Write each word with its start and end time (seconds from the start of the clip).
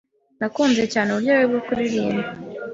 Nakunze 0.39 0.83
cyane 0.93 1.09
uburyo 1.11 1.33
bwe 1.35 1.45
bwo 1.49 1.59
kuririmba. 1.65 2.27